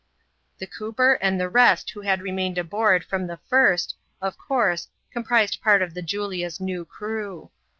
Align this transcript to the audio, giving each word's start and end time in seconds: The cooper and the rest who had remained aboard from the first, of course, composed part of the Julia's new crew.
The 0.57 0.65
cooper 0.65 1.13
and 1.21 1.39
the 1.39 1.47
rest 1.47 1.91
who 1.91 2.01
had 2.01 2.23
remained 2.23 2.57
aboard 2.57 3.03
from 3.03 3.27
the 3.27 3.37
first, 3.37 3.93
of 4.19 4.35
course, 4.35 4.87
composed 5.13 5.61
part 5.61 5.83
of 5.83 5.93
the 5.93 6.01
Julia's 6.01 6.59
new 6.59 6.85
crew. 6.85 7.51